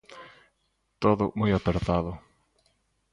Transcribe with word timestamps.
Todo 1.03 1.23
moi 1.39 1.51
apertado. 1.55 2.11